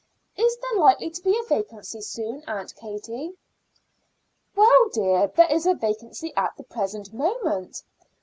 Is 0.35 0.57
there 0.57 0.79
likely 0.79 1.11
to 1.11 1.21
be 1.21 1.37
a 1.39 1.47
vacancy 1.47 2.01
soon, 2.01 2.43
Aunt 2.47 2.75
Katie?" 2.75 3.37
"Well, 4.55 4.89
dear, 4.89 5.27
there 5.27 5.45
is 5.51 5.67
a 5.67 5.75
vacancy 5.75 6.33
at 6.35 6.57
the 6.57 6.63
present 6.63 7.13
moment. 7.13 7.83